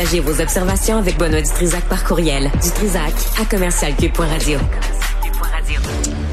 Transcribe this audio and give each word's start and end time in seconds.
Vos 0.00 0.40
observations 0.40 0.96
avec 0.96 1.18
Benoît 1.18 1.42
Dutrisac 1.42 1.84
par 1.84 2.04
courriel. 2.04 2.50
Dutrisac 2.62 3.12
à 3.38 3.44
commercialcube.radio. 3.44 4.58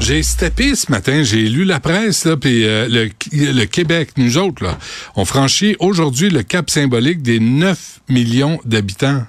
J'ai 0.00 0.22
steppé 0.22 0.74
ce 0.74 0.90
matin, 0.90 1.22
j'ai 1.22 1.42
lu 1.42 1.64
la 1.64 1.78
presse, 1.78 2.26
puis 2.40 2.64
euh, 2.64 2.88
le, 2.88 3.64
Québec, 3.66 4.12
nous 4.16 4.38
autres, 4.38 4.64
là, 4.64 4.78
on 5.16 5.26
franchit 5.26 5.76
aujourd'hui 5.80 6.30
le 6.30 6.42
cap 6.42 6.70
symbolique 6.70 7.20
des 7.20 7.40
9 7.40 8.00
millions 8.08 8.58
d'habitants. 8.64 9.26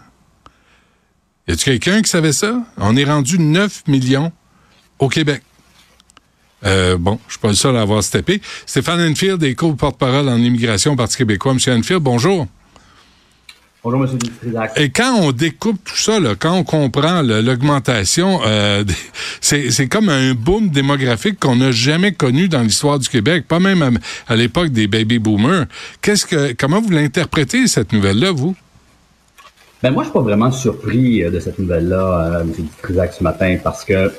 Y 1.49 1.51
a-tu 1.51 1.65
quelqu'un 1.65 2.01
qui 2.01 2.09
savait 2.09 2.31
ça? 2.31 2.63
On 2.77 2.95
est 2.95 3.03
rendu 3.03 3.39
9 3.39 3.87
millions 3.87 4.31
au 4.99 5.09
Québec. 5.09 5.41
Euh, 6.65 6.97
bon, 6.97 7.19
je 7.27 7.33
suis 7.33 7.41
pas 7.41 7.49
le 7.49 7.55
seul 7.55 7.75
à 7.75 7.81
avoir 7.81 8.01
steppé. 8.03 8.41
Stéphane 8.65 9.01
Enfield, 9.01 9.43
éco 9.43 9.73
porte-parole 9.73 10.29
en 10.29 10.37
immigration 10.37 10.93
au 10.93 10.95
Parti 10.95 11.17
québécois. 11.17 11.53
Monsieur 11.53 11.73
Enfield, 11.73 12.01
bonjour. 12.01 12.47
Bonjour, 13.81 14.03
M. 14.03 14.19
Et 14.75 14.89
quand 14.89 15.15
on 15.21 15.31
découpe 15.31 15.81
tout 15.85 15.95
ça, 15.95 16.19
là, 16.19 16.35
quand 16.37 16.53
on 16.53 16.65
comprend 16.65 17.21
l'augmentation, 17.21 18.41
euh, 18.45 18.83
c'est 19.39 19.87
comme 19.87 20.09
un 20.09 20.33
boom 20.33 20.69
démographique 20.69 21.39
qu'on 21.39 21.55
n'a 21.55 21.71
jamais 21.71 22.11
connu 22.11 22.49
dans 22.49 22.61
l'histoire 22.61 22.99
du 22.99 23.07
Québec, 23.07 23.45
pas 23.47 23.61
même 23.61 23.99
à, 24.27 24.35
l'époque 24.35 24.69
des 24.69 24.87
baby 24.87 25.17
boomers. 25.17 25.65
Qu'est-ce 26.01 26.25
que, 26.25 26.53
comment 26.59 26.81
vous 26.81 26.89
l'interprétez 26.89 27.67
cette 27.67 27.93
nouvelle-là, 27.93 28.31
vous? 28.31 28.53
Ben 29.81 29.91
moi, 29.91 30.03
je 30.03 30.09
suis 30.09 30.13
pas 30.13 30.23
vraiment 30.23 30.51
surpris 30.51 31.23
euh, 31.23 31.31
de 31.31 31.39
cette 31.39 31.57
nouvelle-là, 31.57 32.35
euh, 32.35 32.41
M. 32.41 32.51
Dutrisac, 32.57 33.13
ce 33.13 33.23
matin, 33.23 33.57
parce 33.63 33.85
que 33.85 34.11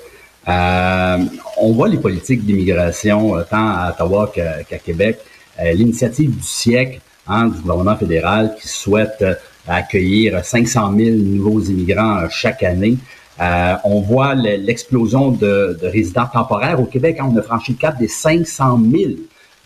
euh, 0.49 1.19
on 1.59 1.73
voit 1.73 1.89
les 1.89 1.99
politiques 1.99 2.47
d'immigration 2.47 3.35
tant 3.51 3.69
à 3.69 3.91
Ottawa 3.91 4.33
qu'à 4.35 4.79
Québec. 4.79 5.19
L'initiative 5.63 6.35
du 6.35 6.43
siècle 6.43 7.01
hein, 7.29 7.49
du 7.49 7.61
gouvernement 7.61 7.95
fédéral 7.95 8.57
qui 8.59 8.67
souhaite 8.67 9.23
accueillir 9.67 10.45
500 10.45 10.95
000 10.97 11.17
nouveaux 11.17 11.61
immigrants 11.61 12.19
euh, 12.19 12.27
chaque 12.31 12.63
année. 12.63 12.97
Euh, 13.41 13.75
on 13.85 14.01
voit 14.01 14.35
l'explosion 14.35 15.31
de, 15.31 15.79
de, 15.81 15.87
résidents 15.87 16.27
temporaires 16.27 16.81
au 16.81 16.85
Québec. 16.85 17.19
Hein. 17.21 17.31
on 17.33 17.37
a 17.37 17.43
franchi 17.43 17.73
le 17.73 17.79
cap 17.79 17.99
des 17.99 18.09
500 18.09 18.79
000 18.91 19.13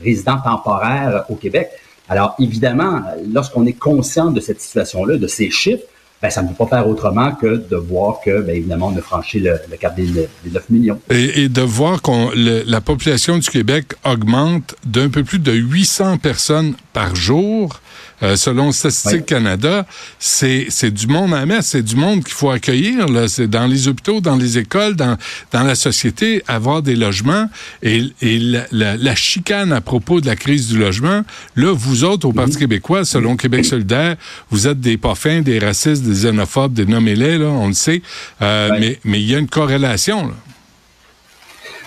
résidents 0.00 0.38
temporaires 0.38 1.24
au 1.28 1.34
Québec. 1.34 1.70
Alors, 2.08 2.36
évidemment, 2.38 3.02
lorsqu'on 3.32 3.66
est 3.66 3.72
conscient 3.72 4.30
de 4.30 4.41
cette 4.41 4.60
situation-là, 4.60 5.16
de 5.16 5.27
ces 5.27 5.50
chiffres, 5.50 5.84
ben, 6.25 6.30
ça 6.30 6.42
ne 6.42 6.48
peut 6.48 6.55
pas 6.55 6.78
faire 6.78 6.89
autrement 6.89 7.33
que 7.33 7.62
de 7.70 7.77
voir 7.77 8.20
que, 8.25 8.41
bien 8.41 8.55
évidemment, 8.55 8.91
on 8.94 8.97
a 8.97 9.03
franchi 9.03 9.41
le, 9.41 9.58
cap 9.78 9.94
des, 9.94 10.06
9 10.06 10.70
millions. 10.70 10.98
Et, 11.11 11.42
et 11.42 11.48
de 11.50 11.61
voir 11.61 12.00
que 12.00 12.66
la 12.66 12.81
population 12.81 13.36
du 13.36 13.47
Québec 13.50 13.92
augmente 14.06 14.75
d'un 14.86 15.11
peu 15.11 15.22
plus 15.22 15.39
de 15.39 15.53
800 15.53 16.16
personnes 16.16 16.77
par 16.94 17.14
jour. 17.14 17.78
Euh, 18.22 18.36
selon 18.36 18.70
Statistique 18.72 19.27
Canada, 19.27 19.84
c'est 20.19 20.91
du 20.91 21.08
monde 21.08 21.34
à 21.34 21.44
mettre, 21.44 21.64
c'est 21.64 21.83
du 21.83 21.97
monde 21.97 22.22
qu'il 22.22 22.33
faut 22.33 22.50
accueillir. 22.50 23.09
Là. 23.09 23.28
C'est 23.28 23.48
dans 23.48 23.66
les 23.66 23.88
hôpitaux, 23.88 24.20
dans 24.20 24.36
les 24.36 24.56
écoles, 24.56 24.94
dans, 24.94 25.19
dans 25.53 25.64
la 25.64 25.75
société, 25.75 26.42
avoir 26.47 26.81
des 26.81 26.94
logements. 26.94 27.50
Et, 27.83 28.05
et 28.22 28.38
la, 28.70 28.97
la, 28.97 29.14
chicane 29.14 29.72
à 29.72 29.81
propos 29.81 30.20
de 30.20 30.27
la 30.27 30.36
crise 30.36 30.69
du 30.69 30.78
logement, 30.78 31.22
là, 31.56 31.75
vous 31.75 32.05
autres, 32.05 32.27
au 32.27 32.33
Parti 32.33 32.56
québécois, 32.56 33.05
selon 33.05 33.36
Québec 33.36 33.64
solidaire, 33.64 34.16
vous 34.50 34.69
êtes 34.69 34.81
des 34.81 34.97
parfums, 34.97 35.42
des 35.42 35.59
racistes, 35.59 36.05
des 36.05 36.13
xénophobes, 36.14 36.72
des 36.72 36.86
nommez-les, 36.86 37.38
là, 37.38 37.46
on 37.46 37.68
le 37.68 37.74
sait. 37.74 38.02
Euh, 38.42 38.70
mais 38.80 38.98
Mais 39.04 39.20
il 39.20 39.30
y 39.30 39.34
a 39.34 39.38
une 39.38 39.48
corrélation. 39.48 40.28
Là. 40.28 40.34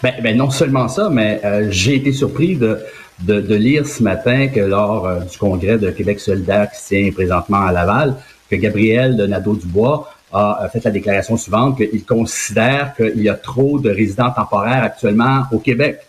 Ben, 0.03 0.13
ben, 0.21 0.37
non 0.37 0.51
seulement 0.51 0.87
ça, 0.87 1.09
mais 1.09 1.41
euh, 1.43 1.67
j'ai 1.71 1.95
été 1.95 2.11
surpris 2.11 2.55
de 2.55 2.79
de, 3.23 3.41
de, 3.41 3.55
lire 3.55 3.87
ce 3.87 4.03
matin 4.03 4.47
que 4.47 4.59
lors 4.59 5.07
euh, 5.07 5.21
du 5.21 5.37
congrès 5.39 5.79
de 5.79 5.89
Québec 5.89 6.19
solidaire 6.19 6.69
qui 6.69 6.79
se 6.79 6.87
tient 6.89 7.11
présentement 7.11 7.65
à 7.65 7.71
Laval, 7.71 8.15
que 8.47 8.55
Gabriel 8.55 9.17
de 9.17 9.25
Nadeau-Dubois 9.25 10.13
a 10.31 10.69
fait 10.71 10.83
la 10.83 10.91
déclaration 10.91 11.35
suivante 11.35 11.77
qu'il 11.77 12.05
considère 12.05 12.93
qu'il 12.95 13.21
y 13.21 13.29
a 13.29 13.33
trop 13.33 13.79
de 13.79 13.89
résidents 13.89 14.29
temporaires 14.29 14.83
actuellement 14.83 15.45
au 15.51 15.57
Québec. 15.57 15.99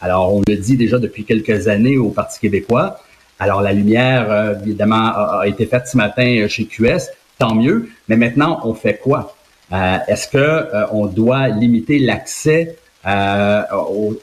Alors, 0.00 0.34
on 0.34 0.42
le 0.46 0.56
dit 0.56 0.76
déjà 0.76 0.98
depuis 0.98 1.24
quelques 1.24 1.68
années 1.68 1.96
au 1.96 2.10
Parti 2.10 2.38
québécois. 2.38 3.00
Alors, 3.38 3.62
la 3.62 3.72
lumière, 3.72 4.56
évidemment, 4.62 5.12
a, 5.16 5.44
été 5.46 5.64
faite 5.66 5.88
ce 5.88 5.96
matin 5.96 6.46
chez 6.48 6.66
QS, 6.66 7.08
tant 7.38 7.54
mieux. 7.54 7.88
Mais 8.08 8.16
maintenant, 8.16 8.60
on 8.64 8.74
fait 8.74 9.00
quoi? 9.02 9.34
Euh, 9.72 9.98
Est-ce 10.08 10.28
que 10.28 10.68
on 10.92 11.06
doit 11.06 11.48
limiter 11.48 11.98
l'accès 11.98 12.76
euh, 13.06 13.62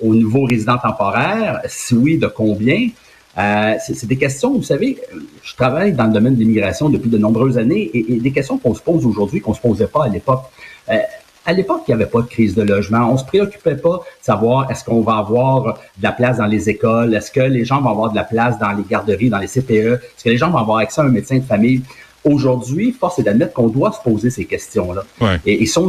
aux, 0.02 0.14
nouveaux 0.16 0.46
résidents 0.46 0.78
temporaires? 0.78 1.62
Si 1.68 1.96
oui, 1.96 2.18
de 2.18 2.28
combien? 2.28 2.90
Euh, 3.38 3.76
c'est 3.80 4.06
des 4.06 4.18
questions, 4.18 4.54
vous 4.54 4.64
savez, 4.64 4.98
je 5.44 5.56
travaille 5.56 5.94
dans 5.94 6.06
le 6.06 6.12
domaine 6.12 6.36
de 6.36 6.40
l'immigration 6.40 6.90
depuis 6.90 7.10
de 7.10 7.18
nombreuses 7.18 7.58
années 7.58 7.90
et, 7.94 8.20
des 8.20 8.32
questions 8.32 8.58
qu'on 8.58 8.74
se 8.74 8.82
pose 8.82 9.06
aujourd'hui 9.06 9.40
qu'on 9.40 9.54
se 9.54 9.62
posait 9.62 9.88
pas 9.88 10.06
à 10.06 10.10
l'époque. 10.10 10.44
Euh, 10.90 10.98
à 11.46 11.54
l'époque, 11.54 11.84
il 11.88 11.92
n'y 11.92 12.02
avait 12.02 12.10
pas 12.10 12.22
de 12.22 12.28
crise 12.28 12.54
de 12.54 12.64
logement. 12.64 13.10
On 13.12 13.18
se 13.18 13.24
préoccupait 13.24 13.78
pas 13.78 13.98
de 13.98 14.24
savoir 14.24 14.70
est-ce 14.70 14.84
qu'on 14.84 15.02
va 15.02 15.18
avoir 15.18 15.64
de 15.64 16.04
la 16.04 16.12
place 16.12 16.38
dans 16.38 16.48
les 16.48 16.70
écoles, 16.70 17.16
est-ce 17.16 17.32
que 17.32 17.40
les 17.40 17.64
gens 17.66 17.82
vont 17.82 17.92
avoir 17.92 18.12
de 18.12 18.16
la 18.16 18.26
place 18.26 18.60
dans 18.60 18.72
les 18.72 18.84
garderies, 18.84 19.30
dans 19.30 19.38
les 19.38 19.48
CPE, 19.48 19.72
est-ce 19.72 20.24
que 20.24 20.30
les 20.30 20.38
gens 20.38 20.50
vont 20.50 20.58
avoir 20.58 20.80
accès 20.80 21.00
à 21.00 21.06
un 21.06 21.10
médecin 21.10 21.38
de 21.38 21.44
famille? 21.44 21.82
Aujourd'hui, 22.24 22.92
force 22.98 23.20
est 23.20 23.24
d'admettre 23.24 23.54
qu'on 23.54 23.70
doit 23.70 23.92
se 23.92 24.02
poser 24.02 24.30
ces 24.30 24.46
questions-là. 24.46 25.04
Et, 25.46 25.66
si 25.66 25.78
on 25.78 25.88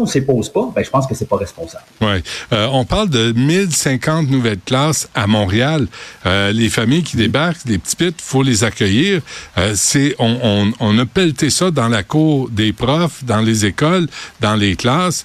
ne 0.00 0.06
s'y 0.06 0.20
pose 0.20 0.50
pas, 0.50 0.70
ben, 0.74 0.84
je 0.84 0.90
pense 0.90 1.06
que 1.06 1.14
c'est 1.14 1.28
pas 1.28 1.36
responsable. 1.36 1.84
Ouais. 2.00 2.22
Euh, 2.52 2.68
on 2.70 2.84
parle 2.84 3.08
de 3.08 3.32
1050 3.32 4.28
nouvelles 4.28 4.60
classes 4.64 5.08
à 5.14 5.26
Montréal. 5.26 5.86
Euh, 6.26 6.52
les 6.52 6.68
familles 6.68 7.02
qui 7.02 7.16
débarquent, 7.16 7.64
les 7.66 7.78
petits 7.78 7.96
pits, 7.96 8.14
faut 8.18 8.42
les 8.42 8.64
accueillir. 8.64 9.22
Euh, 9.56 9.72
c'est 9.74 10.14
on, 10.18 10.38
on, 10.42 10.72
on, 10.80 10.98
a 10.98 11.06
pelleté 11.06 11.50
ça 11.50 11.70
dans 11.70 11.88
la 11.88 12.02
cour 12.02 12.50
des 12.50 12.72
profs, 12.72 13.24
dans 13.24 13.40
les 13.40 13.64
écoles, 13.64 14.06
dans 14.40 14.54
les 14.54 14.76
classes. 14.76 15.24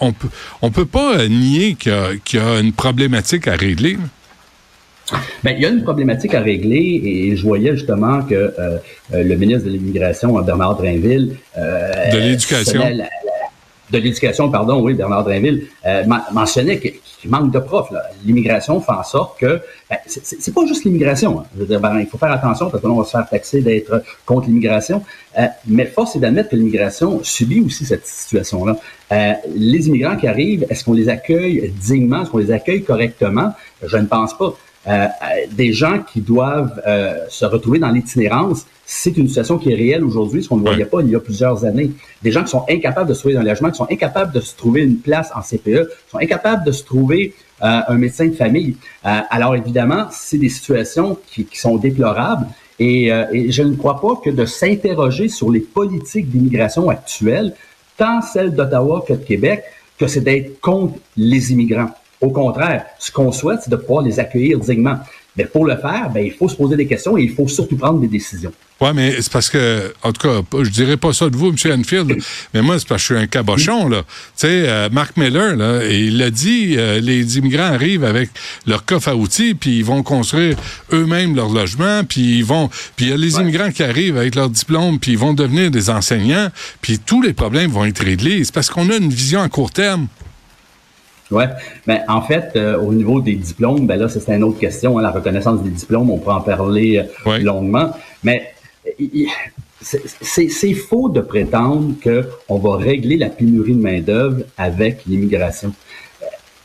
On 0.00 0.12
peut 0.12 0.28
on 0.62 0.70
peut 0.70 0.86
pas 0.86 1.28
nier 1.28 1.74
qu'il 1.74 1.92
y, 1.92 2.36
y, 2.36 2.40
a 2.40 2.60
une 2.60 2.72
problématique 2.72 3.46
à 3.48 3.56
régler. 3.56 3.98
Ben, 5.42 5.54
il 5.56 5.62
y 5.62 5.66
a 5.66 5.68
une 5.68 5.82
problématique 5.82 6.34
à 6.34 6.40
régler 6.40 7.00
et 7.04 7.36
je 7.36 7.42
voyais 7.42 7.76
justement 7.76 8.22
que 8.22 8.34
euh, 8.34 8.78
euh, 9.12 9.22
le 9.22 9.36
ministre 9.36 9.66
de 9.66 9.70
l'Immigration, 9.70 10.40
Bernard 10.40 10.76
Drainville, 10.76 11.36
euh, 11.58 12.10
de 12.10 12.18
l'éducation, 12.18 12.80
de 13.90 13.98
l'éducation, 13.98 14.50
pardon, 14.50 14.80
oui, 14.80 14.94
Bernard 14.94 15.24
Drainville, 15.24 15.66
mentionnait 16.32 16.80
qu'il 16.80 17.30
manque 17.30 17.52
de 17.52 17.58
profs. 17.58 17.90
L'immigration 18.24 18.80
fait 18.80 18.92
en 18.92 19.02
sorte 19.02 19.38
que 19.38 19.60
ben, 19.90 19.98
c'est 20.06 20.54
pas 20.54 20.64
juste 20.66 20.84
l'immigration. 20.84 21.40
Hein. 21.40 21.64
Ben, 21.78 22.00
il 22.00 22.06
faut 22.06 22.16
faire 22.16 22.32
attention 22.32 22.70
parce 22.70 22.82
que 22.82 22.88
on 22.88 22.96
va 22.96 23.04
se 23.04 23.10
faire 23.10 23.28
taxer 23.28 23.60
d'être 23.60 24.02
contre 24.24 24.48
l'immigration. 24.48 25.02
mais 25.66 25.84
force 25.84 26.16
est 26.16 26.20
d'admettre 26.20 26.48
que 26.48 26.56
l'immigration 26.56 27.22
subit 27.22 27.60
aussi 27.60 27.84
cette 27.84 28.06
situation-là. 28.06 28.78
les 29.54 29.86
immigrants 29.86 30.16
qui 30.16 30.28
arrivent, 30.28 30.64
est-ce 30.70 30.82
qu'on 30.82 30.94
les 30.94 31.10
accueille 31.10 31.70
dignement, 31.78 32.22
est-ce 32.22 32.30
qu'on 32.30 32.38
les 32.38 32.52
accueille 32.52 32.82
correctement? 32.82 33.52
Je 33.82 33.98
ne 33.98 34.06
pense 34.06 34.36
pas. 34.36 34.56
Euh, 34.86 35.06
des 35.50 35.72
gens 35.72 36.00
qui 36.00 36.20
doivent 36.20 36.82
euh, 36.86 37.24
se 37.30 37.46
retrouver 37.46 37.78
dans 37.78 37.90
l'itinérance, 37.90 38.66
c'est 38.84 39.16
une 39.16 39.28
situation 39.28 39.56
qui 39.56 39.72
est 39.72 39.74
réelle 39.74 40.04
aujourd'hui, 40.04 40.42
ce 40.42 40.48
qu'on 40.48 40.58
ne 40.58 40.62
voyait 40.62 40.84
pas 40.84 41.00
il 41.00 41.08
y 41.08 41.14
a 41.14 41.20
plusieurs 41.20 41.64
années. 41.64 41.90
Des 42.22 42.30
gens 42.30 42.42
qui 42.42 42.50
sont 42.50 42.64
incapables 42.68 43.08
de 43.08 43.14
se 43.14 43.20
trouver 43.20 43.36
un 43.36 43.42
logement, 43.42 43.70
qui 43.70 43.78
sont 43.78 43.90
incapables 43.90 44.32
de 44.32 44.40
se 44.40 44.54
trouver 44.54 44.82
une 44.82 44.98
place 44.98 45.30
en 45.34 45.40
CPE, 45.40 45.88
qui 45.88 46.10
sont 46.10 46.18
incapables 46.18 46.66
de 46.66 46.72
se 46.72 46.84
trouver 46.84 47.34
euh, 47.62 47.80
un 47.88 47.94
médecin 47.94 48.26
de 48.26 48.34
famille. 48.34 48.76
alors 49.02 49.54
évidemment, 49.56 50.08
c'est 50.10 50.38
des 50.38 50.50
situations 50.50 51.18
qui, 51.28 51.46
qui, 51.46 51.58
sont 51.58 51.76
déplorables. 51.76 52.46
Et, 52.78 53.06
et, 53.06 53.52
je 53.52 53.62
ne 53.62 53.76
crois 53.76 54.00
pas 54.00 54.20
que 54.22 54.30
de 54.30 54.44
s'interroger 54.44 55.28
sur 55.28 55.50
les 55.50 55.60
politiques 55.60 56.28
d'immigration 56.28 56.90
actuelles, 56.90 57.54
tant 57.96 58.20
celles 58.20 58.52
d'Ottawa 58.52 59.04
que 59.06 59.14
de 59.14 59.24
Québec, 59.24 59.62
que 59.98 60.08
c'est 60.08 60.20
d'être 60.20 60.60
contre 60.60 60.98
les 61.16 61.52
immigrants. 61.52 61.90
Au 62.24 62.30
contraire, 62.30 62.86
ce 62.98 63.12
qu'on 63.12 63.32
souhaite, 63.32 63.60
c'est 63.64 63.70
de 63.70 63.76
pouvoir 63.76 64.02
les 64.02 64.18
accueillir 64.18 64.58
dignement. 64.58 64.98
Mais 65.36 65.44
pour 65.44 65.66
le 65.66 65.76
faire, 65.76 66.08
ben, 66.10 66.24
il 66.24 66.32
faut 66.32 66.48
se 66.48 66.56
poser 66.56 66.74
des 66.74 66.86
questions 66.86 67.18
et 67.18 67.22
il 67.22 67.34
faut 67.34 67.48
surtout 67.48 67.76
prendre 67.76 68.00
des 68.00 68.06
décisions. 68.08 68.52
Oui, 68.80 68.88
mais 68.94 69.20
c'est 69.20 69.30
parce 69.30 69.50
que, 69.50 69.92
en 70.02 70.12
tout 70.12 70.26
cas, 70.26 70.40
je 70.62 70.70
dirais 70.70 70.96
pas 70.96 71.12
ça 71.12 71.28
de 71.28 71.36
vous, 71.36 71.48
M. 71.48 71.80
Enfield, 71.80 72.16
mais 72.54 72.62
moi, 72.62 72.78
c'est 72.78 72.88
parce 72.88 73.02
que 73.02 73.08
je 73.08 73.14
suis 73.14 73.24
un 73.24 73.26
cabochon, 73.26 73.88
là. 73.88 74.02
Tu 74.02 74.06
sais, 74.36 74.64
euh, 74.68 74.88
Mark 74.90 75.18
Miller, 75.18 75.54
là, 75.54 75.84
il 75.84 76.22
a 76.22 76.30
dit, 76.30 76.76
euh, 76.78 76.98
les 76.98 77.36
immigrants 77.36 77.72
arrivent 77.72 78.04
avec 78.04 78.30
leur 78.66 78.86
coffre 78.86 79.08
à 79.08 79.16
outils, 79.16 79.54
puis 79.54 79.78
ils 79.78 79.84
vont 79.84 80.02
construire 80.02 80.56
eux-mêmes 80.92 81.36
leur 81.36 81.50
logement, 81.50 82.04
puis 82.08 82.38
ils 82.38 82.44
vont... 82.44 82.70
Puis 82.96 83.06
il 83.06 83.08
y 83.10 83.12
a 83.12 83.16
les 83.16 83.34
immigrants 83.36 83.70
qui 83.70 83.82
arrivent 83.82 84.16
avec 84.16 84.34
leur 84.34 84.48
diplôme, 84.48 84.98
puis 84.98 85.12
ils 85.12 85.18
vont 85.18 85.34
devenir 85.34 85.70
des 85.70 85.90
enseignants, 85.90 86.48
puis 86.80 86.98
tous 86.98 87.20
les 87.20 87.34
problèmes 87.34 87.70
vont 87.70 87.84
être 87.84 88.02
réglés. 88.02 88.44
C'est 88.44 88.54
parce 88.54 88.70
qu'on 88.70 88.88
a 88.88 88.96
une 88.96 89.10
vision 89.10 89.42
à 89.42 89.48
court 89.48 89.70
terme. 89.72 90.06
Ouais, 91.30 91.48
mais 91.86 92.02
en 92.08 92.20
fait, 92.20 92.52
euh, 92.56 92.78
au 92.78 92.92
niveau 92.92 93.20
des 93.20 93.34
diplômes, 93.34 93.86
ben 93.86 93.98
là, 93.98 94.08
c'est 94.08 94.28
une 94.28 94.44
autre 94.44 94.58
question. 94.58 94.98
Hein, 94.98 95.02
la 95.02 95.10
reconnaissance 95.10 95.62
des 95.62 95.70
diplômes, 95.70 96.10
on 96.10 96.18
peut 96.18 96.30
en 96.30 96.40
parler 96.40 97.02
euh, 97.26 97.38
longuement. 97.38 97.90
Mais 98.22 98.54
c'est 99.80 100.74
faux 100.74 101.08
de 101.08 101.20
prétendre 101.20 101.94
qu'on 102.02 102.58
va 102.58 102.76
régler 102.76 103.16
la 103.16 103.30
pénurie 103.30 103.74
de 103.74 103.80
main 103.80 104.00
d'œuvre 104.00 104.42
avec 104.56 105.04
l'immigration. 105.06 105.72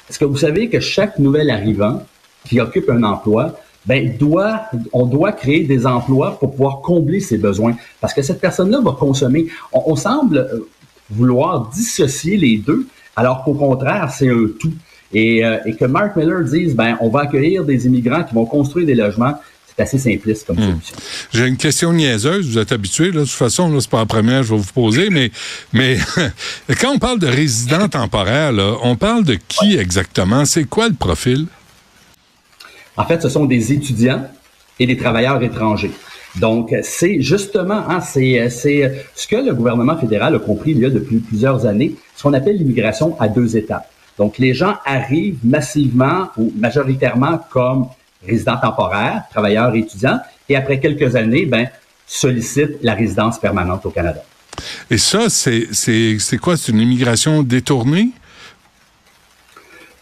Est-ce 0.09 0.19
que 0.19 0.25
vous 0.25 0.37
savez 0.37 0.69
que 0.69 0.79
chaque 0.79 1.19
nouvel 1.19 1.49
arrivant 1.49 2.03
qui 2.45 2.59
occupe 2.59 2.89
un 2.89 3.03
emploi 3.03 3.55
ben 3.85 4.17
doit, 4.17 4.63
on 4.91 5.05
doit 5.05 5.31
créer 5.31 5.63
des 5.63 5.85
emplois 5.85 6.37
pour 6.37 6.51
pouvoir 6.51 6.81
combler 6.81 7.19
ses 7.19 7.37
besoins? 7.37 7.75
Parce 8.01 8.13
que 8.13 8.21
cette 8.21 8.41
personne-là 8.41 8.81
va 8.81 8.91
consommer. 8.91 9.47
On, 9.71 9.95
semble 9.95 10.37
euh, 10.37 10.67
vouloir 11.09 11.69
dissocier 11.69 12.37
les 12.37 12.57
deux, 12.57 12.87
alors 13.19 13.43
qu'au 13.43 13.53
contraire, 13.53 14.09
c'est 14.15 14.29
un 14.29 14.47
tout. 14.57 14.71
Et, 15.11 15.43
euh, 15.43 15.57
et, 15.65 15.75
que 15.75 15.83
Mark 15.83 16.15
Miller 16.15 16.41
dise, 16.45 16.73
ben, 16.73 16.95
on 17.01 17.09
va 17.09 17.21
accueillir 17.21 17.65
des 17.65 17.85
immigrants 17.85 18.23
qui 18.23 18.33
vont 18.33 18.45
construire 18.45 18.85
des 18.85 18.95
logements, 18.95 19.33
c'est 19.67 19.83
assez 19.83 19.97
simpliste 19.97 20.47
comme 20.47 20.55
hmm. 20.55 20.71
solution. 20.71 20.95
J'ai 21.33 21.47
une 21.47 21.57
question 21.57 21.91
niaiseuse, 21.91 22.47
vous 22.47 22.57
êtes 22.59 22.71
habitué, 22.71 23.05
là, 23.11 23.21
de 23.21 23.25
toute 23.25 23.29
façon, 23.31 23.69
là, 23.69 23.81
c'est 23.81 23.89
pas 23.89 23.97
la 23.97 24.05
première 24.05 24.41
que 24.41 24.47
je 24.47 24.53
vais 24.53 24.61
vous 24.61 24.73
poser, 24.73 25.09
mais, 25.09 25.31
mais 25.73 25.97
quand 26.79 26.93
on 26.93 26.99
parle 26.99 27.19
de 27.19 27.27
résidents 27.27 27.89
temporaires, 27.89 28.53
là, 28.53 28.75
on 28.83 28.95
parle 28.95 29.25
de 29.25 29.37
qui 29.47 29.77
exactement? 29.77 30.45
C'est 30.45 30.63
quoi 30.63 30.87
le 30.87 30.95
profil? 30.95 31.47
En 32.95 33.05
fait, 33.05 33.21
ce 33.21 33.27
sont 33.27 33.45
des 33.45 33.73
étudiants 33.73 34.25
et 34.79 34.87
des 34.87 34.95
travailleurs 34.95 35.43
étrangers. 35.43 35.91
Donc, 36.35 36.75
c'est 36.83 37.21
justement, 37.21 37.83
hein, 37.89 38.01
c'est, 38.01 38.49
c'est 38.49 39.05
ce 39.15 39.27
que 39.27 39.35
le 39.35 39.53
gouvernement 39.53 39.97
fédéral 39.97 40.35
a 40.35 40.39
compris 40.39 40.71
il 40.71 40.79
y 40.79 40.85
a 40.85 40.89
depuis 40.89 41.17
plusieurs 41.17 41.65
années, 41.65 41.95
ce 42.15 42.23
qu'on 42.23 42.33
appelle 42.33 42.57
l'immigration 42.57 43.19
à 43.19 43.27
deux 43.27 43.57
étapes. 43.57 43.89
Donc, 44.17 44.37
les 44.37 44.53
gens 44.53 44.75
arrivent 44.85 45.39
massivement 45.43 46.29
ou 46.37 46.53
majoritairement 46.55 47.39
comme 47.49 47.87
résidents 48.27 48.57
temporaires, 48.57 49.23
travailleurs 49.31 49.73
et 49.73 49.79
étudiants, 49.79 50.19
et 50.47 50.55
après 50.55 50.79
quelques 50.79 51.15
années, 51.15 51.45
ben, 51.45 51.67
sollicitent 52.05 52.77
la 52.81 52.93
résidence 52.93 53.39
permanente 53.39 53.85
au 53.85 53.91
Canada. 53.91 54.23
Et 54.91 54.97
ça, 54.97 55.29
c'est, 55.29 55.67
c'est, 55.71 56.17
c'est 56.19 56.37
quoi? 56.37 56.57
C'est 56.57 56.71
une 56.71 56.81
immigration 56.81 57.43
détournée? 57.43 58.09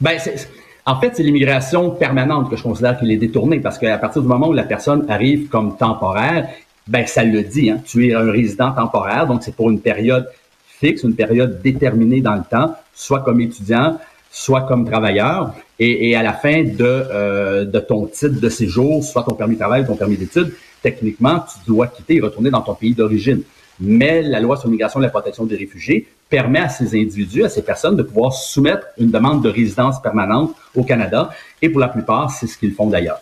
Ben, 0.02 0.18
c'est, 0.20 0.50
en 0.88 1.02
fait, 1.02 1.12
c'est 1.16 1.24
l'immigration 1.24 1.92
permanente 1.92 2.50
que 2.50 2.56
je 2.56 2.64
considère 2.64 2.98
qu'il 2.98 3.12
est 3.12 3.18
détournée 3.18 3.60
parce 3.60 3.78
qu'à 3.78 3.98
partir 3.98 4.22
du 4.22 4.28
moment 4.28 4.48
où 4.48 4.54
la 4.54 4.64
personne 4.64 5.06
arrive 5.10 5.50
comme 5.50 5.76
temporaire, 5.76 6.48
ben 6.88 7.06
ça 7.06 7.26
le 7.26 7.44
dit, 7.44 7.70
hein, 7.70 7.82
tu 7.86 8.08
es 8.08 8.14
un 8.14 8.32
résident 8.32 8.72
temporaire, 8.72 9.28
donc 9.28 9.44
c'est 9.44 9.54
pour 9.54 9.70
une 9.70 9.82
période 9.82 10.30
fixe, 10.66 11.04
une 11.04 11.16
période 11.16 11.62
déterminée 11.62 12.22
dans 12.22 12.36
le 12.36 12.44
temps, 12.50 12.74
soit 12.94 13.20
comme 13.20 13.42
étudiant, 13.42 14.00
soit 14.32 14.62
comme 14.62 14.90
travailleur, 14.90 15.54
et, 15.78 16.16
à 16.16 16.24
la 16.24 16.34
fin 16.34 16.64
de, 16.64 16.76
euh, 16.80 17.66
de 17.66 17.80
ton 17.80 18.06
titre 18.06 18.40
de 18.40 18.50
séjour, 18.50 19.04
soit 19.04 19.24
ton 19.24 19.36
permis 19.36 19.56
de 19.56 19.60
travail, 19.60 19.86
ton 19.86 19.98
permis 19.98 20.16
d'études, 20.16 20.54
techniquement, 20.82 21.40
tu 21.40 21.70
dois 21.70 21.88
quitter 21.88 22.16
et 22.16 22.22
retourner 22.22 22.50
dans 22.50 22.62
ton 22.62 22.76
pays 22.76 22.94
d'origine. 22.94 23.42
Mais 23.82 24.22
la 24.22 24.40
loi 24.40 24.56
sur 24.56 24.68
l'immigration 24.68 25.02
et 25.02 25.04
la 25.04 25.10
protection 25.10 25.46
des 25.46 25.58
réfugiés 25.58 26.08
permet 26.30 26.60
à 26.60 26.70
ces 26.70 27.00
individus, 27.00 27.44
à 27.44 27.50
ces 27.50 27.62
personnes 27.62 27.96
de 27.96 28.04
pouvoir 28.04 28.34
soumettre 28.34 28.88
une 28.98 29.12
demande 29.12 29.44
de 29.44 29.50
résidence 29.50 30.02
permanente 30.02 30.54
au 30.76 30.84
Canada. 30.84 31.30
Et 31.62 31.70
pour 31.70 31.80
la 31.80 31.88
plupart, 31.88 32.30
c'est 32.30 32.46
ce 32.46 32.56
qu'ils 32.58 32.74
font 32.74 32.88
d'ailleurs. 32.88 33.20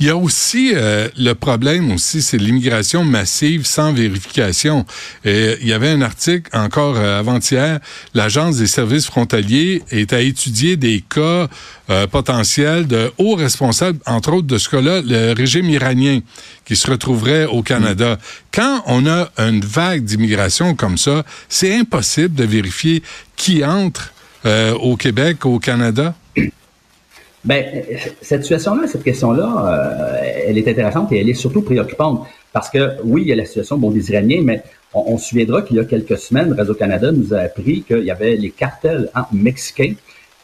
Il 0.00 0.06
y 0.06 0.10
a 0.10 0.16
aussi 0.16 0.72
euh, 0.74 1.08
le 1.16 1.32
problème 1.34 1.92
aussi, 1.92 2.20
c'est 2.20 2.36
l'immigration 2.36 3.04
massive 3.04 3.64
sans 3.64 3.92
vérification. 3.92 4.84
Et 5.24 5.56
il 5.62 5.68
y 5.68 5.72
avait 5.72 5.88
un 5.88 6.02
article 6.02 6.50
encore 6.54 6.96
euh, 6.98 7.20
avant-hier, 7.20 7.80
l'Agence 8.12 8.58
des 8.58 8.66
services 8.66 9.06
frontaliers 9.06 9.82
est 9.90 10.12
à 10.12 10.20
étudier 10.20 10.76
des 10.76 11.02
cas 11.02 11.48
euh, 11.88 12.06
potentiels 12.06 12.86
de 12.86 13.10
hauts 13.18 13.34
responsables, 13.34 13.98
entre 14.06 14.34
autres 14.34 14.46
de 14.46 14.58
ce 14.58 14.68
cas-là, 14.68 15.00
le 15.02 15.32
régime 15.32 15.70
iranien 15.70 16.20
qui 16.64 16.76
se 16.76 16.90
retrouverait 16.90 17.46
au 17.46 17.62
Canada. 17.62 18.18
Quand 18.52 18.82
on 18.86 19.06
a 19.06 19.30
une 19.38 19.60
vague 19.60 20.04
d'immigration 20.04 20.74
comme 20.74 20.98
ça, 20.98 21.24
c'est 21.48 21.74
impossible 21.74 22.34
de 22.40 22.46
vérifier 22.50 23.02
qui 23.36 23.64
entre 23.64 24.12
euh, 24.46 24.74
au 24.74 24.96
Québec, 24.96 25.44
au 25.46 25.58
Canada? 25.58 26.14
Ben, 27.44 27.64
cette 28.20 28.42
situation-là, 28.42 28.86
cette 28.86 29.02
question-là, 29.02 29.48
euh, 29.66 30.42
elle 30.46 30.58
est 30.58 30.68
intéressante 30.68 31.10
et 31.12 31.20
elle 31.20 31.30
est 31.30 31.34
surtout 31.34 31.62
préoccupante 31.62 32.26
parce 32.52 32.68
que 32.68 32.96
oui, 33.04 33.22
il 33.22 33.28
y 33.28 33.32
a 33.32 33.36
la 33.36 33.46
situation 33.46 33.78
des 33.78 34.10
Iraniens, 34.10 34.42
mais 34.42 34.62
on, 34.92 35.16
se 35.18 35.28
souviendra 35.28 35.62
qu'il 35.62 35.76
y 35.76 35.80
a 35.80 35.84
quelques 35.84 36.18
semaines, 36.18 36.52
Radio-Canada 36.52 37.12
nous 37.12 37.32
a 37.32 37.38
appris 37.38 37.82
qu'il 37.82 38.02
y 38.02 38.10
avait 38.10 38.36
les 38.36 38.50
cartels 38.50 39.08
mexicains 39.32 39.94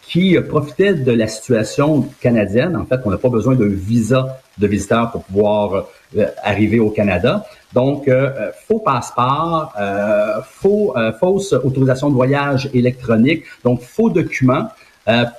qui 0.06 0.38
profitaient 0.48 0.94
de 0.94 1.12
la 1.12 1.26
situation 1.26 2.08
canadienne. 2.20 2.76
En 2.76 2.86
fait, 2.86 3.00
on 3.04 3.10
n'a 3.10 3.18
pas 3.18 3.28
besoin 3.28 3.56
d'un 3.56 3.68
visa 3.68 4.40
de 4.56 4.66
visiteur 4.66 5.10
pour 5.10 5.24
pouvoir 5.24 5.88
euh, 6.16 6.26
arriver 6.42 6.78
au 6.78 6.90
Canada. 6.90 7.44
Donc, 7.76 8.08
euh, 8.08 8.50
faux 8.66 8.78
passeport, 8.78 9.74
euh, 9.78 10.40
faux, 10.42 10.94
fausse 11.20 11.52
autorisation 11.52 12.08
de 12.08 12.14
voyage 12.14 12.70
électronique, 12.72 13.44
donc 13.62 13.82
faux 13.82 14.08
documents 14.10 14.68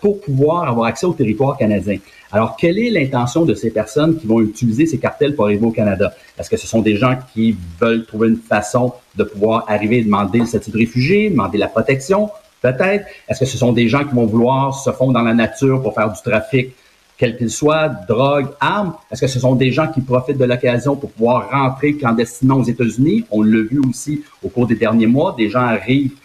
pour 0.01 0.21
pouvoir 0.21 0.69
avoir 0.69 0.85
accès 0.85 1.05
au 1.05 1.11
territoire 1.11 1.57
canadien. 1.57 1.97
Alors, 2.31 2.55
quelle 2.55 2.79
est 2.79 2.89
l'intention 2.89 3.43
de 3.43 3.53
ces 3.53 3.69
personnes 3.69 4.17
qui 4.17 4.25
vont 4.25 4.39
utiliser 4.39 4.85
ces 4.85 4.97
cartels 4.97 5.35
pour 5.35 5.45
arriver 5.45 5.65
au 5.65 5.71
Canada? 5.71 6.13
Est-ce 6.39 6.49
que 6.49 6.55
ce 6.55 6.67
sont 6.67 6.81
des 6.81 6.95
gens 6.95 7.17
qui 7.33 7.57
veulent 7.81 8.05
trouver 8.05 8.29
une 8.29 8.37
façon 8.37 8.93
de 9.15 9.25
pouvoir 9.25 9.65
arriver 9.67 9.97
et 9.97 10.03
demander 10.03 10.39
le 10.39 10.45
statut 10.45 10.71
de 10.71 10.77
réfugié, 10.77 11.29
demander 11.29 11.57
la 11.57 11.67
protection? 11.67 12.29
Peut-être. 12.61 13.05
Est-ce 13.27 13.41
que 13.41 13.45
ce 13.45 13.57
sont 13.57 13.73
des 13.73 13.89
gens 13.89 14.05
qui 14.05 14.13
vont 14.13 14.25
vouloir 14.25 14.73
se 14.73 14.91
fondre 14.91 15.13
dans 15.13 15.21
la 15.21 15.33
nature 15.33 15.81
pour 15.81 15.93
faire 15.93 16.11
du 16.11 16.21
trafic 16.21 16.73
quel 17.17 17.35
qu'il 17.35 17.49
soit, 17.49 17.89
drogue, 18.07 18.49
armes? 18.59 18.93
Est-ce 19.11 19.21
que 19.21 19.27
ce 19.27 19.39
sont 19.39 19.55
des 19.55 19.71
gens 19.71 19.87
qui 19.87 20.01
profitent 20.01 20.37
de 20.37 20.45
l'occasion 20.45 20.95
pour 20.95 21.11
pouvoir 21.11 21.49
rentrer 21.49 21.95
clandestinement 21.95 22.55
aux 22.55 22.63
États-Unis? 22.63 23.25
On 23.31 23.41
l'a 23.41 23.63
vu 23.63 23.81
aussi 23.89 24.23
au 24.43 24.49
cours 24.49 24.67
des 24.67 24.75
derniers 24.75 25.07
mois. 25.07 25.33
Des 25.37 25.49
gens 25.49 25.61
arrivent 25.61 26.15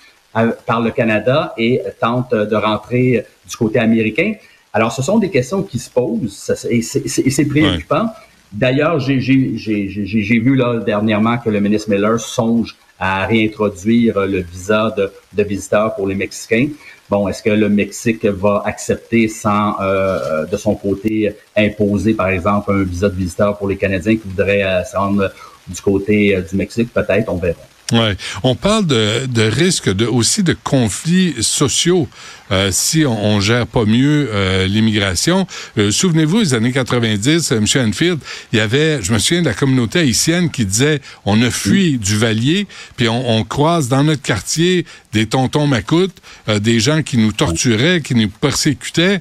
par 0.66 0.80
le 0.80 0.90
Canada 0.90 1.54
et 1.56 1.80
tentent 2.00 2.34
de 2.34 2.56
rentrer 2.56 3.24
du 3.48 3.56
côté 3.56 3.78
américain. 3.78 4.34
Alors, 4.74 4.92
ce 4.92 5.02
sont 5.02 5.18
des 5.18 5.30
questions 5.30 5.62
qui 5.62 5.78
se 5.78 5.90
posent 5.90 6.66
et 6.70 6.82
c'est 6.82 7.44
préoccupant. 7.44 8.06
D'ailleurs, 8.52 9.00
j'ai 9.00 9.18
vu 9.18 10.56
là 10.56 10.78
dernièrement 10.78 11.38
que 11.38 11.48
le 11.48 11.60
ministre 11.60 11.90
Miller 11.90 12.20
songe 12.20 12.76
à 12.98 13.26
réintroduire 13.26 14.20
le 14.26 14.40
visa 14.40 14.94
de, 14.96 15.10
de 15.32 15.42
visiteurs 15.42 15.94
pour 15.94 16.06
les 16.06 16.14
Mexicains. 16.14 16.68
Bon, 17.10 17.26
est-ce 17.28 17.42
que 17.42 17.50
le 17.50 17.68
Mexique 17.68 18.24
va 18.24 18.62
accepter 18.64 19.26
sans, 19.28 19.76
euh, 19.80 20.46
de 20.46 20.56
son 20.56 20.74
côté, 20.74 21.34
imposer, 21.56 22.14
par 22.14 22.28
exemple, 22.28 22.72
un 22.72 22.84
visa 22.84 23.08
de 23.08 23.16
visiteur 23.16 23.58
pour 23.58 23.68
les 23.68 23.76
Canadiens 23.76 24.16
qui 24.16 24.28
voudraient 24.28 24.62
euh, 24.62 24.84
se 24.84 24.96
rendre 24.96 25.32
du 25.66 25.80
côté 25.82 26.36
euh, 26.36 26.42
du 26.42 26.56
Mexique? 26.56 26.92
Peut-être, 26.92 27.28
on 27.28 27.36
verra. 27.36 27.58
Ouais. 27.90 28.16
On 28.42 28.54
parle 28.54 28.86
de, 28.86 29.26
de 29.26 29.42
risque 29.42 29.92
de, 29.92 30.06
aussi 30.06 30.42
de 30.42 30.56
conflits 30.64 31.34
sociaux 31.40 32.08
euh, 32.50 32.70
si 32.72 33.04
on, 33.04 33.24
on, 33.24 33.40
gère 33.40 33.66
pas 33.66 33.84
mieux 33.84 34.30
euh, 34.32 34.66
l'immigration. 34.66 35.46
Euh, 35.76 35.90
souvenez-vous, 35.90 36.40
les 36.40 36.54
années 36.54 36.72
90, 36.72 37.52
M. 37.52 37.66
Enfield, 37.76 38.18
il 38.52 38.58
y 38.58 38.60
avait, 38.60 39.02
je 39.02 39.12
me 39.12 39.18
souviens 39.18 39.42
de 39.42 39.48
la 39.48 39.54
communauté 39.54 39.98
haïtienne 39.98 40.50
qui 40.50 40.64
disait, 40.64 41.02
on 41.26 41.42
a 41.42 41.50
fui 41.50 41.98
du 41.98 42.16
Valier, 42.16 42.66
puis 42.96 43.08
on, 43.08 43.38
on, 43.38 43.44
croise 43.44 43.88
dans 43.88 44.04
notre 44.04 44.22
quartier 44.22 44.86
des 45.12 45.26
tontons 45.26 45.66
macoutes, 45.66 46.16
des 46.60 46.80
gens 46.80 47.02
qui 47.02 47.18
nous 47.18 47.32
torturaient, 47.32 48.00
qui 48.00 48.14
nous 48.14 48.28
persécutaient. 48.28 49.20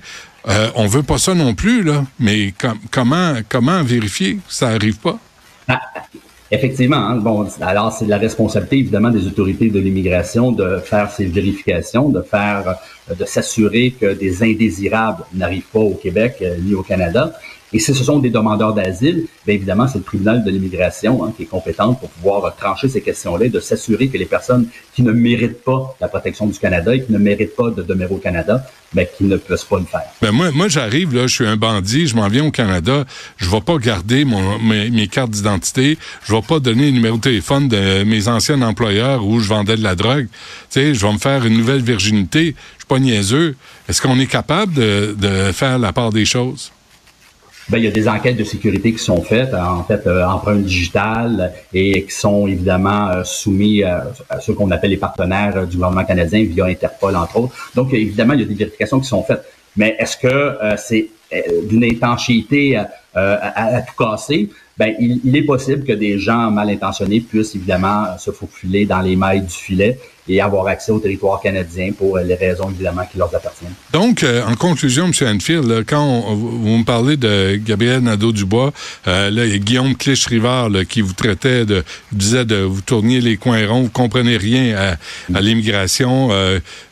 on 0.75 0.87
veut 0.87 1.03
pas 1.03 1.17
ça 1.17 1.33
non 1.33 1.53
plus, 1.53 1.83
là. 1.83 2.05
Mais 2.19 2.53
comment, 2.91 3.35
comment 3.49 3.83
vérifier 3.83 4.35
que 4.35 4.41
ça 4.47 4.69
arrive 4.69 4.97
pas? 4.97 5.19
Effectivement. 6.53 6.97
Hein. 6.97 7.15
bon, 7.15 7.47
alors 7.61 7.93
c'est 7.93 8.05
la 8.05 8.17
responsabilité 8.17 8.79
évidemment 8.79 9.09
des 9.09 9.25
autorités 9.25 9.69
de 9.69 9.79
l'immigration 9.79 10.51
de 10.51 10.79
faire 10.79 11.09
ces 11.09 11.25
vérifications, 11.25 12.09
de 12.09 12.21
faire, 12.21 12.75
de 13.17 13.23
s'assurer 13.23 13.91
que 13.91 14.13
des 14.13 14.43
indésirables 14.43 15.23
n'arrivent 15.33 15.69
pas 15.71 15.79
au 15.79 15.93
Québec 15.93 16.35
euh, 16.41 16.57
ni 16.61 16.73
au 16.73 16.83
Canada. 16.83 17.33
Et 17.73 17.79
si 17.79 17.93
ce 17.93 18.03
sont 18.03 18.19
des 18.19 18.29
demandeurs 18.29 18.73
d'asile, 18.73 19.27
bien 19.45 19.55
évidemment, 19.55 19.87
c'est 19.87 19.99
le 19.99 20.03
tribunal 20.03 20.43
de 20.43 20.51
l'immigration 20.51 21.23
hein, 21.23 21.33
qui 21.35 21.43
est 21.43 21.45
compétent 21.45 21.93
pour 21.93 22.09
pouvoir 22.09 22.53
trancher 22.55 22.89
ces 22.89 23.01
questions-là 23.01 23.45
et 23.45 23.49
de 23.49 23.61
s'assurer 23.61 24.09
que 24.09 24.17
les 24.17 24.25
personnes 24.25 24.67
qui 24.93 25.03
ne 25.03 25.11
méritent 25.11 25.63
pas 25.63 25.95
la 26.01 26.09
protection 26.09 26.47
du 26.47 26.59
Canada 26.59 26.93
et 26.93 27.03
qui 27.03 27.13
ne 27.13 27.17
méritent 27.17 27.55
pas 27.55 27.69
de 27.69 27.81
demeurer 27.81 28.13
au 28.13 28.17
Canada, 28.17 28.65
bien, 28.93 29.05
qui 29.05 29.23
ne 29.23 29.37
peuvent 29.37 29.65
pas 29.65 29.79
le 29.79 29.85
faire. 29.85 30.03
Ben 30.21 30.31
moi, 30.31 30.51
moi 30.51 30.67
j'arrive, 30.67 31.15
là, 31.15 31.27
je 31.27 31.33
suis 31.33 31.47
un 31.47 31.55
bandit, 31.55 32.07
je 32.07 32.15
m'en 32.15 32.27
viens 32.27 32.45
au 32.45 32.51
Canada, 32.51 33.05
je 33.37 33.49
vais 33.49 33.61
pas 33.61 33.77
garder 33.77 34.25
mon, 34.25 34.59
mes, 34.59 35.07
cartes 35.07 35.31
d'identité, 35.31 35.97
je 36.25 36.33
vais 36.33 36.41
pas 36.41 36.59
donner 36.59 36.87
le 36.87 36.91
numéro 36.91 37.15
de 37.15 37.21
téléphone 37.21 37.69
de 37.69 38.03
mes 38.03 38.27
anciens 38.27 38.61
employeurs 38.61 39.25
où 39.25 39.39
je 39.39 39.47
vendais 39.47 39.77
de 39.77 39.83
la 39.83 39.95
drogue. 39.95 40.27
Tu 40.27 40.39
sais, 40.71 40.93
je 40.93 41.05
vais 41.05 41.13
me 41.13 41.19
faire 41.19 41.45
une 41.45 41.57
nouvelle 41.57 41.81
virginité, 41.81 42.55
je 42.73 42.79
suis 42.79 42.87
pas 42.87 42.99
niaiseux. 42.99 43.55
Est-ce 43.87 44.01
qu'on 44.01 44.19
est 44.19 44.27
capable 44.27 44.73
de, 44.73 45.15
de 45.17 45.51
faire 45.53 45.79
la 45.79 45.93
part 45.93 46.11
des 46.11 46.25
choses? 46.25 46.71
Ben, 47.69 47.77
il 47.77 47.85
y 47.85 47.87
a 47.87 47.91
des 47.91 48.07
enquêtes 48.07 48.37
de 48.37 48.43
sécurité 48.43 48.91
qui 48.91 48.99
sont 48.99 49.21
faites, 49.21 49.53
en 49.53 49.83
fait, 49.83 50.05
euh, 50.07 50.25
empreintes 50.25 50.63
digitales, 50.63 51.53
et 51.73 52.03
qui 52.03 52.13
sont 52.13 52.47
évidemment 52.47 53.09
euh, 53.09 53.23
soumis 53.23 53.83
à, 53.83 54.11
ceux 54.39 54.53
qu'on 54.53 54.71
appelle 54.71 54.89
les 54.89 54.97
partenaires 54.97 55.55
euh, 55.55 55.65
du 55.65 55.77
gouvernement 55.77 56.03
canadien 56.03 56.43
via 56.43 56.65
Interpol, 56.65 57.15
entre 57.15 57.37
autres. 57.37 57.71
Donc, 57.75 57.93
évidemment, 57.93 58.33
il 58.33 58.41
y 58.41 58.43
a 58.43 58.47
des 58.47 58.55
vérifications 58.55 58.99
qui 58.99 59.07
sont 59.07 59.23
faites. 59.23 59.43
Mais 59.77 59.95
est-ce 59.99 60.17
que 60.17 60.57
c'est 60.75 61.07
d'une 61.69 61.85
étanchéité 61.85 62.75
à, 63.15 63.81
tout 63.87 64.03
casser? 64.03 64.49
Ben, 64.77 64.93
il, 64.99 65.33
est 65.33 65.43
possible 65.43 65.85
que 65.85 65.93
des 65.93 66.19
gens 66.19 66.51
mal 66.51 66.69
intentionnés 66.69 67.21
puissent 67.21 67.55
évidemment 67.55 68.17
se 68.17 68.31
faufiler 68.31 68.85
dans 68.85 68.99
les 68.99 69.15
mailles 69.15 69.39
du 69.39 69.53
filet 69.53 69.97
et 70.27 70.41
avoir 70.41 70.67
accès 70.67 70.91
au 70.91 70.99
territoire 70.99 71.41
canadien 71.41 71.91
pour 71.97 72.17
les 72.17 72.35
raisons 72.35 72.69
évidemment 72.69 73.03
qui 73.11 73.17
leur 73.17 73.33
appartiennent. 73.33 73.73
Donc, 73.91 74.25
en 74.47 74.55
conclusion, 74.55 75.05
M. 75.05 75.35
Enfield, 75.35 75.85
quand 75.87 76.33
vous 76.33 76.77
me 76.77 76.83
parlez 76.83 77.17
de 77.17 77.55
Gabriel 77.55 78.01
Nadeau-Dubois, 78.01 78.71
là, 79.05 79.29
il 79.29 79.59
Guillaume 79.59 79.95
Clich-Rivard 79.95 80.69
qui 80.87 81.01
vous 81.01 81.13
traitait 81.13 81.65
de, 81.65 81.83
disait 82.11 82.45
de 82.45 82.57
vous 82.57 82.81
tourniez 82.81 83.21
les 83.21 83.37
coins 83.37 83.67
ronds, 83.67 83.83
vous 83.83 83.89
comprenez 83.89 84.37
rien 84.37 84.97
à, 85.33 85.41
l'immigration, 85.41 86.29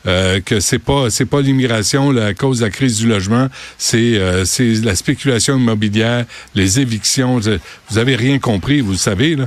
que 0.05 0.59
c'est 0.59 0.79
pas 0.79 1.09
c'est 1.09 1.25
pas 1.25 1.41
l'immigration 1.41 2.12
la 2.12 2.33
cause 2.33 2.59
de 2.59 2.65
la 2.65 2.71
crise 2.71 2.98
du 2.98 3.07
logement, 3.07 3.48
c'est 3.77 4.19
c'est 4.45 4.74
la 4.83 4.95
spéculation 4.95 5.57
immobilière, 5.57 6.25
les 6.55 6.79
évictions. 6.79 7.39
Vous 7.89 7.98
avez 7.98 8.15
rien 8.15 8.39
compris, 8.39 8.81
vous 8.81 8.91
le 8.91 8.98
savez. 8.98 9.38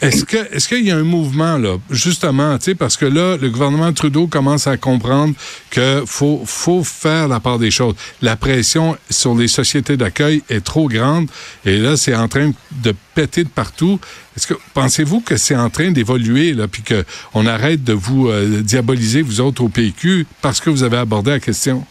Est-ce 0.00 0.24
que 0.24 0.38
est-ce 0.54 0.68
qu'il 0.68 0.86
y 0.86 0.90
a 0.90 0.96
un 0.96 1.04
mouvement 1.04 1.58
là, 1.58 1.76
justement, 1.90 2.58
parce 2.78 2.96
que 2.96 3.06
là, 3.06 3.17
le 3.40 3.48
gouvernement 3.50 3.92
Trudeau 3.92 4.26
commence 4.26 4.66
à 4.66 4.76
comprendre 4.76 5.34
que 5.70 6.02
faut 6.06 6.42
faut 6.44 6.84
faire 6.84 7.28
la 7.28 7.40
part 7.40 7.58
des 7.58 7.70
choses. 7.70 7.94
La 8.22 8.36
pression 8.36 8.96
sur 9.10 9.34
les 9.34 9.48
sociétés 9.48 9.96
d'accueil 9.96 10.42
est 10.48 10.64
trop 10.64 10.88
grande 10.88 11.28
et 11.64 11.78
là, 11.78 11.96
c'est 11.96 12.14
en 12.14 12.28
train 12.28 12.52
de 12.82 12.94
péter 13.14 13.44
de 13.44 13.48
partout. 13.48 14.00
Est-ce 14.36 14.46
que 14.46 14.54
pensez-vous 14.74 15.20
que 15.20 15.36
c'est 15.36 15.56
en 15.56 15.70
train 15.70 15.90
d'évoluer 15.90 16.52
là, 16.52 16.68
puis 16.68 16.82
que 16.82 17.04
on 17.34 17.46
arrête 17.46 17.84
de 17.84 17.92
vous 17.92 18.28
euh, 18.28 18.62
diaboliser 18.62 19.22
vous 19.22 19.40
autres 19.40 19.62
au 19.62 19.68
PQ 19.68 20.26
parce 20.42 20.60
que 20.60 20.70
vous 20.70 20.82
avez 20.82 20.98
abordé 20.98 21.30
la 21.30 21.40
question? 21.40 21.84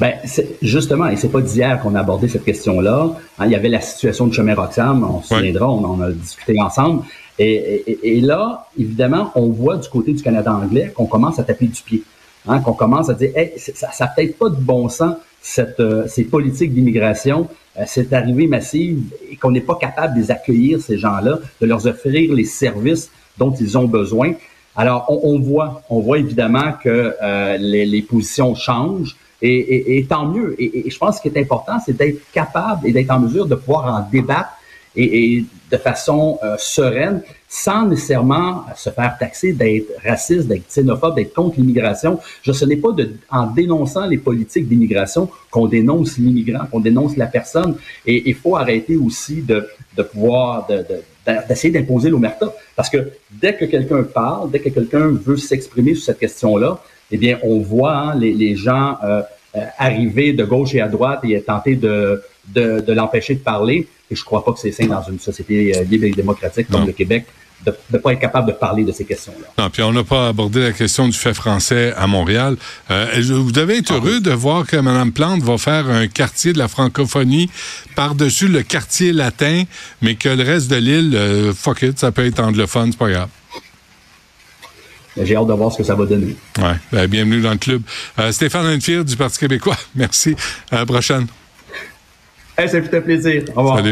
Ben, 0.00 0.14
justement, 0.62 1.06
et 1.08 1.16
c'est 1.16 1.28
pas 1.28 1.40
d'hier 1.40 1.80
qu'on 1.80 1.94
a 1.94 2.00
abordé 2.00 2.26
cette 2.26 2.44
question-là. 2.44 3.10
Hein, 3.38 3.46
il 3.46 3.52
y 3.52 3.54
avait 3.54 3.68
la 3.68 3.80
situation 3.80 4.26
de 4.26 4.34
chemin 4.34 4.54
Roxham, 4.54 5.04
on 5.04 5.22
se 5.22 5.28
souviendra, 5.28 5.70
on 5.70 5.84
en 5.84 6.00
a 6.00 6.10
discuté 6.10 6.60
ensemble. 6.60 7.04
Et, 7.38 8.20
là, 8.20 8.66
évidemment, 8.78 9.32
on 9.34 9.48
voit 9.48 9.76
du 9.76 9.88
côté 9.88 10.12
du 10.12 10.22
Canada 10.22 10.52
anglais 10.52 10.92
qu'on 10.94 11.06
commence 11.06 11.38
à 11.38 11.44
taper 11.44 11.66
du 11.66 11.82
pied, 11.82 12.02
hein, 12.46 12.60
qu'on 12.60 12.74
commence 12.74 13.08
à 13.08 13.14
dire, 13.14 13.30
hey, 13.34 13.52
ça 13.56 13.88
n'a 14.00 14.06
peut-être 14.08 14.38
pas 14.38 14.50
de 14.50 14.56
bon 14.56 14.88
sens 14.88 15.14
cette, 15.40 15.80
euh, 15.80 16.06
ces 16.06 16.24
politiques 16.24 16.72
d'immigration, 16.72 17.48
euh, 17.76 17.82
cette 17.86 18.12
arrivée 18.12 18.46
massive, 18.46 19.02
et 19.30 19.36
qu'on 19.36 19.50
n'est 19.50 19.60
pas 19.60 19.74
capable 19.74 20.14
de 20.14 20.20
les 20.20 20.30
accueillir 20.30 20.80
ces 20.80 20.98
gens-là, 20.98 21.40
de 21.60 21.66
leur 21.66 21.84
offrir 21.86 22.32
les 22.32 22.44
services 22.44 23.10
dont 23.38 23.52
ils 23.52 23.76
ont 23.76 23.86
besoin. 23.86 24.34
Alors, 24.76 25.06
on, 25.08 25.40
voit, 25.40 25.82
on 25.90 26.00
voit 26.00 26.18
évidemment 26.18 26.72
que 26.82 27.14
euh, 27.20 27.56
les, 27.58 27.84
les 27.84 28.02
positions 28.02 28.54
changent. 28.54 29.16
Et, 29.44 30.06
tant 30.08 30.26
mieux. 30.26 30.54
Et, 30.62 30.88
je 30.88 30.96
pense 30.96 31.18
que 31.18 31.24
ce 31.24 31.28
qui 31.28 31.36
est 31.36 31.42
important, 31.42 31.78
c'est 31.84 31.96
d'être 31.96 32.20
capable 32.30 32.86
et 32.86 32.92
d'être 32.92 33.10
en 33.10 33.18
mesure 33.18 33.46
de 33.46 33.56
pouvoir 33.56 33.92
en 33.92 34.08
débattre 34.08 34.50
et, 34.96 35.44
de 35.70 35.76
façon 35.78 36.38
euh, 36.42 36.56
sereine, 36.58 37.22
sans 37.48 37.86
nécessairement 37.86 38.66
se 38.76 38.90
faire 38.90 39.16
taxer 39.18 39.54
d'être 39.54 39.86
raciste, 40.04 40.46
d'être 40.46 40.68
xénophobe, 40.68 41.16
d'être 41.16 41.32
contre 41.32 41.58
l'immigration. 41.58 42.18
Je 42.42 42.52
ce 42.52 42.66
n'est 42.66 42.76
pas 42.76 42.92
de, 42.92 43.12
en 43.30 43.46
dénonçant 43.46 44.06
les 44.06 44.18
politiques 44.18 44.68
d'immigration 44.68 45.30
qu'on 45.50 45.66
dénonce 45.66 46.18
l'immigrant, 46.18 46.66
qu'on 46.70 46.80
dénonce 46.80 47.16
la 47.16 47.26
personne. 47.26 47.76
Et 48.06 48.28
il 48.28 48.34
faut 48.34 48.56
arrêter 48.56 48.96
aussi 48.96 49.40
de, 49.40 49.66
de 49.96 50.02
pouvoir 50.02 50.66
de, 50.66 50.84
d'essayer 51.48 51.72
d'imposer 51.72 52.10
l'omerta. 52.10 52.52
Parce 52.76 52.90
que 52.90 53.10
dès 53.30 53.54
que 53.56 53.64
quelqu'un 53.64 54.02
parle, 54.02 54.50
dès 54.50 54.60
que 54.60 54.68
quelqu'un 54.68 55.08
veut 55.08 55.38
s'exprimer 55.38 55.94
sur 55.94 56.04
cette 56.04 56.18
question-là, 56.18 56.80
eh 57.10 57.16
bien, 57.16 57.38
on 57.42 57.60
voit 57.60 57.96
hein, 57.96 58.18
les, 58.18 58.32
les, 58.32 58.56
gens 58.56 58.96
euh, 59.04 59.22
euh, 59.56 59.60
arriver 59.78 60.32
de 60.32 60.44
gauche 60.44 60.74
et 60.74 60.80
à 60.80 60.88
droite 60.88 61.20
et 61.24 61.40
tenter 61.42 61.76
de, 61.76 62.22
de, 62.48 62.80
de 62.80 62.92
l'empêcher 62.92 63.34
de 63.34 63.40
parler. 63.40 63.88
Et 64.10 64.16
je 64.16 64.24
crois 64.24 64.44
pas 64.44 64.52
que 64.52 64.58
c'est 64.58 64.72
sain 64.72 64.86
dans 64.86 65.02
une 65.02 65.18
société 65.18 65.76
euh, 65.76 65.84
libre 65.84 66.04
et 66.04 66.10
démocratique 66.10 66.68
comme 66.70 66.86
le 66.86 66.92
Québec 66.92 67.26
de 67.64 67.74
ne 67.92 67.98
pas 67.98 68.12
être 68.12 68.20
capable 68.20 68.48
de 68.48 68.52
parler 68.52 68.84
de 68.84 68.92
ces 68.92 69.04
questions-là. 69.04 69.46
Non, 69.58 69.70
puis 69.70 69.82
on 69.82 69.92
n'a 69.92 70.04
pas 70.04 70.28
abordé 70.28 70.60
la 70.60 70.72
question 70.72 71.06
du 71.06 71.16
fait 71.16 71.34
français 71.34 71.94
à 71.96 72.06
Montréal. 72.06 72.56
Euh, 72.90 73.22
vous 73.30 73.52
devez 73.52 73.78
être 73.78 73.92
ah 73.92 73.96
heureux 73.96 74.20
de 74.20 74.32
voir 74.32 74.66
que 74.66 74.76
Mme 74.76 75.12
Plante 75.12 75.42
va 75.42 75.58
faire 75.58 75.88
un 75.88 76.08
quartier 76.08 76.52
de 76.52 76.58
la 76.58 76.68
francophonie 76.68 77.50
par-dessus 77.94 78.48
le 78.48 78.62
quartier 78.62 79.12
latin, 79.12 79.64
mais 80.00 80.16
que 80.16 80.28
le 80.28 80.42
reste 80.42 80.70
de 80.70 80.76
l'île, 80.76 81.14
euh, 81.14 81.52
fuck 81.52 81.82
it, 81.82 81.98
ça 81.98 82.10
peut 82.10 82.26
être 82.26 82.40
anglophone, 82.40 82.92
c'est 82.92 82.98
pas 82.98 83.10
grave. 83.10 83.28
J'ai 85.16 85.36
hâte 85.36 85.46
de 85.46 85.52
voir 85.52 85.70
ce 85.70 85.78
que 85.78 85.84
ça 85.84 85.94
va 85.94 86.06
donner. 86.06 86.34
Ouais, 86.58 86.76
ben, 86.90 87.06
bienvenue 87.06 87.42
dans 87.42 87.52
le 87.52 87.58
club. 87.58 87.82
Euh, 88.18 88.32
Stéphane 88.32 88.66
Enfield 88.66 89.04
du 89.04 89.16
Parti 89.16 89.38
québécois, 89.38 89.76
merci. 89.94 90.34
À 90.70 90.76
la 90.76 90.86
prochaine. 90.86 91.26
Hey, 92.62 92.68
ça 92.68 92.80
fait 92.80 93.00
plaisir. 93.00 93.42
Au 93.56 93.62
revoir. 93.62 93.82